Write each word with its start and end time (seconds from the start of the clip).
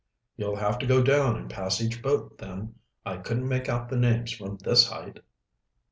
"You'll 0.35 0.55
have 0.55 0.79
to 0.79 0.87
go 0.87 1.03
down 1.03 1.35
and 1.37 1.47
pass 1.47 1.79
each 1.79 2.01
boat, 2.01 2.39
then. 2.39 2.73
I 3.05 3.17
couldn't 3.17 3.47
make 3.47 3.69
out 3.69 3.87
the 3.89 3.97
names 3.97 4.31
from 4.31 4.57
this 4.57 4.89
height." 4.89 5.19